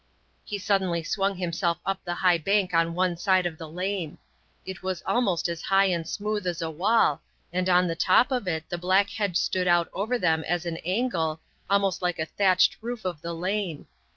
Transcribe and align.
He 0.43 0.57
suddenly 0.57 1.03
swung 1.03 1.35
himself 1.35 1.77
up 1.85 2.03
the 2.03 2.15
high 2.15 2.39
bank 2.39 2.73
on 2.73 2.95
one 2.95 3.15
side 3.17 3.45
of 3.45 3.59
the 3.59 3.69
lane. 3.69 4.17
It 4.65 4.81
was 4.81 5.03
almost 5.05 5.47
as 5.47 5.61
high 5.61 5.85
and 5.85 6.09
smooth 6.09 6.47
as 6.47 6.59
a 6.59 6.71
wall, 6.71 7.21
and 7.53 7.69
on 7.69 7.85
the 7.85 7.95
top 7.95 8.31
of 8.31 8.47
it 8.47 8.67
the 8.67 8.79
black 8.79 9.11
hedge 9.11 9.37
stood 9.37 9.67
out 9.67 9.89
over 9.93 10.17
them 10.17 10.43
as 10.45 10.65
an 10.65 10.77
angle, 10.77 11.39
almost 11.69 12.01
like 12.01 12.17
a 12.17 12.25
thatched 12.25 12.77
roof 12.81 13.05
of 13.05 13.21
the 13.21 13.33
lane. 13.35 13.85